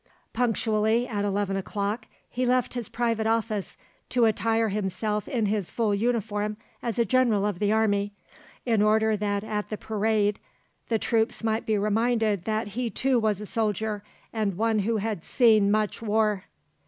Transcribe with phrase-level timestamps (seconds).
[0.33, 3.77] Punctually at eleven o'clock he left his private office
[4.09, 8.11] to attire himself in his full uniform as a general of the army,
[8.65, 10.39] in order that at the parade
[10.89, 14.01] the troops might be reminded that he too was a soldier
[14.33, 16.45] and one who had seen much war.